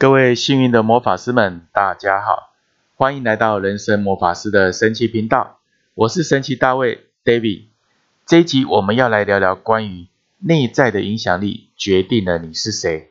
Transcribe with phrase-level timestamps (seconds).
[0.00, 2.52] 各位幸运的魔法师们，大家好，
[2.94, 5.58] 欢迎来到人生魔法师的神奇频道。
[5.94, 7.64] 我是神奇大卫 David。
[8.24, 10.06] 这一集我们要来聊聊关于
[10.38, 13.10] 内在的影响力决定了你是谁。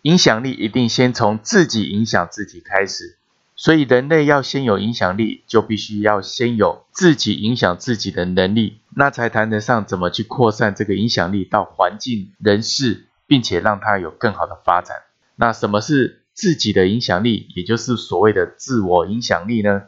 [0.00, 3.18] 影响力一定先从自己影响自己开始，
[3.54, 14.96] 所以人类要先有影响力，就必须要先有自己影响自己的能力，那才谈得上怎么去扩散这个影响力到环境、人事，并且让它有更好的发展。
[15.36, 16.20] 那什么是？
[16.34, 19.82] 自己的影响力，也就是所谓的自我影响力呢，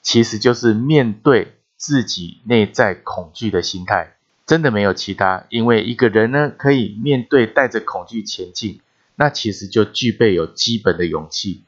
[0.00, 4.14] 其实就是面对自己内在恐惧的心态，
[4.46, 5.44] 真的没有其他。
[5.50, 8.80] 因为一个人呢，可以面对带着恐惧前进，
[9.16, 11.64] 那其实就具备有基本的勇气。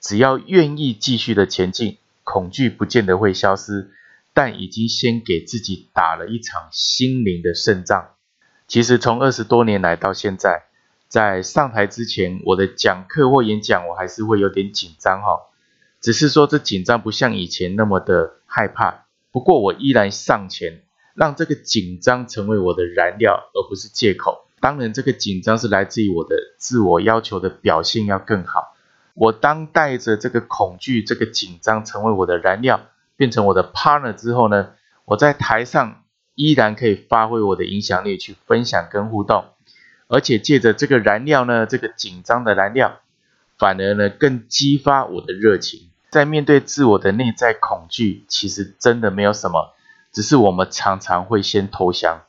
[0.00, 3.90] 只要愿意继续的前进，恐惧不见得会消失，
[4.32, 8.10] 但已经先给自己打了一场心灵的胜仗。
[8.68, 10.64] 其实从二十多年来到现在。
[11.14, 15.42] 在上台之前，我的讲课或演讲，我还是会有点紧张哈。
[16.00, 19.06] 只是说这紧张不像以前那么的害怕。
[19.30, 20.82] 不过我依然上前，
[21.14, 24.48] 让这个紧张成为我的燃料，而不是借口。
[24.58, 28.74] 当然，这个紧张是来自于我的自我要求的表现要更好。
[29.14, 32.80] 我当带着这个恐惧、这个紧张成为我的燃料，
[33.14, 34.72] 变成我的 partner 之后呢，
[35.04, 36.02] 我在台上
[36.34, 39.44] 依然可以发挥我的影响力去分享跟互动。
[40.14, 43.00] 而且借着这个燃料呢，这个紧张的燃料，
[43.58, 45.88] 反而呢更激发我的热情。
[46.08, 49.74] 在面对自我的内在恐惧，其实真的没有什么，
[50.12, 52.20] 只是我们常常会先投降。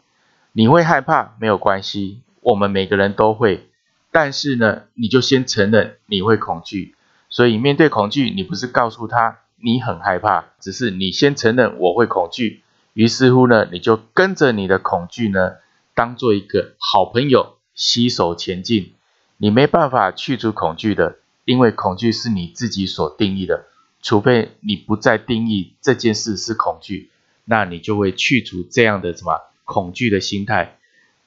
[0.51, 3.69] 你会害怕没有关系，我们每个人都会。
[4.11, 6.95] 但是呢，你就先承认你会恐惧。
[7.29, 12.63] 所以面对恐惧，你不是告诉他你很害怕，只是你先承认我会恐惧。
[12.93, 15.57] 于是乎呢，你就跟着你的恐惧呢，
[15.93, 17.54] 当做一个好朋友。
[17.75, 18.93] 携手前进，
[19.37, 23.65] 你没办法去除恐惧的，因为恐惧是你自己所定义的。
[24.01, 27.09] 除非你不再定义这件事是恐惧，
[27.43, 30.77] 那你就会去除这样的什么恐惧的心态。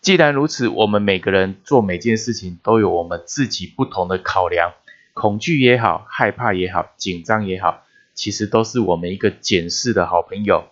[0.00, 4.74] 既然如此，我们每个人做每件事情都有我们自己不同的考量，
[5.12, 7.82] 恐惧也好，害怕也好，紧张也好，
[8.14, 10.68] 其实都是我们一个检视的好朋友。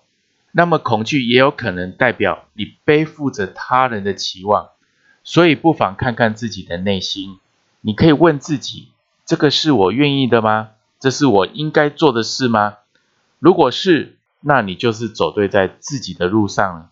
[0.52, 4.68] 那么恐惧也有可能代表你背负着他人的期望。
[5.26, 7.40] 所以不妨看看自己的内心，
[7.80, 8.90] 你可以问自己：
[9.26, 10.68] 这个是我愿意的吗？
[11.00, 12.76] 这是我应该做的事吗？
[13.40, 16.90] 如果是，那你就是走对在自己的路上了。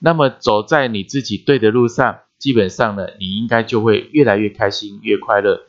[0.00, 5.60] 那么走在你自己对的路上，基本上呢，你应该就会越来越开心、越快乐。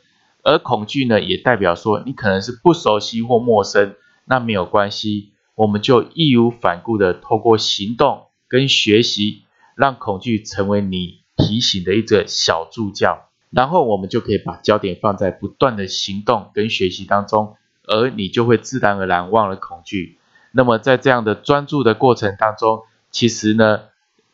[0.42, 3.94] 而恐惧呢，也代表说你可能是不熟悉或陌生，
[4.26, 9.44] 那没有关系，我们就义无反顾的透过行动跟学习，
[9.76, 11.20] 让恐惧成为你。
[11.38, 20.18] 提醒的一个小助教，然后我们就可以把焦点放在不断的行动跟学习当中，而你就会自然而然忘了恐惧。
[20.52, 22.82] 那么在这样的专注的过程当中，
[23.12, 23.82] 其实呢，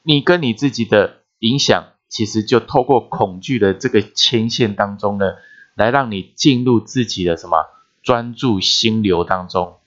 [0.02, 5.34] 你跟你自己的影响，其实就透过恐惧的这个牵线当中呢，
[5.75, 7.68] 来让你进入自己的什么
[8.02, 9.78] 专注心流当中。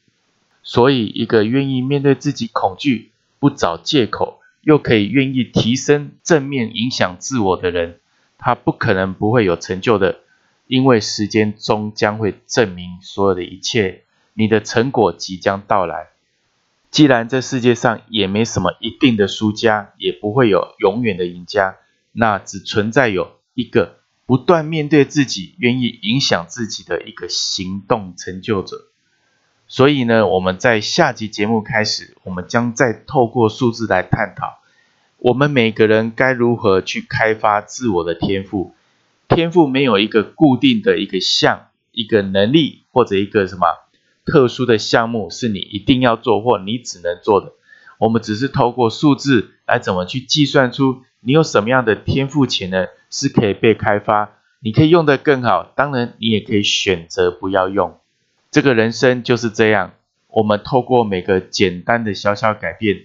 [0.62, 4.40] 所以，一个愿意面对自己恐惧，不找借口。
[4.66, 8.00] 又可以愿意提升正面影响自我的人，
[8.36, 10.18] 他不可能不会有成就的，
[10.66, 14.02] 因为时间终将会证明所有的一切。
[14.34, 16.08] 你的成果即将到来。
[16.90, 21.76] 既然这世界上也没什么一定的输家，也不会有永远的赢家，
[22.10, 28.88] 那只存在有一个不断面对自己、愿意影响自己的一个行动成就者。
[29.68, 34.60] 所以呢，我们在下集节目开始，我们将再透过数字来探讨，
[35.18, 38.74] 我们每个人该如何去开发自我的天赋。
[39.28, 43.66] 天赋没有一个固定的一个项、一个能力或者一个什么
[44.24, 47.52] 特殊的项目是你一定要做或你只能做的。
[47.98, 55.64] 我们只是透过数字来怎么去计算出你有什么样的天赋潜能是可以被开发，你可以用得更好。
[55.74, 57.98] 当然，你也可以选择不要用。
[58.56, 59.92] 这个人生就是这样，
[60.28, 63.04] 我们透过每个简单的小小改变，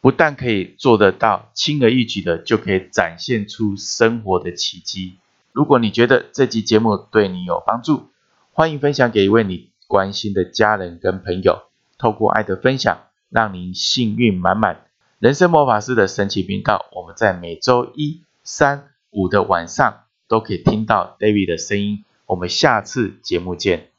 [0.00, 5.16] 不但可以做得到，轻而易举的就可以展现出生活的奇迹。
[5.52, 8.08] 如果你觉得这集节目对你有帮助，
[8.54, 11.64] 欢迎分享给一位你关心的家人跟朋友。
[11.98, 14.86] 透过爱的分享，让您幸运满满。
[15.18, 22.02] 人生魔法师的神奇频道，我们在每周一、三、五的晚上都可以听到 David 的声音。
[22.24, 23.90] 我们下次节目见。